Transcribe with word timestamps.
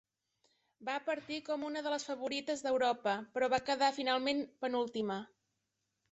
Va 0.85 0.93
partir 1.09 1.35
com 1.49 1.65
una 1.67 1.83
de 1.87 1.91
les 1.93 2.05
favorites 2.07 2.63
d'Europa, 2.67 3.13
però 3.35 3.49
va 3.55 3.59
quedar 3.67 3.91
finalment 3.99 4.41
penúltima. 4.65 5.19